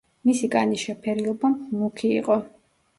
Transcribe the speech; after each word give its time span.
მისი 0.29 0.49
კანის 0.55 0.87
შეფერილობა 0.87 1.55
მუქი 1.61 2.15
იყო. 2.19 2.45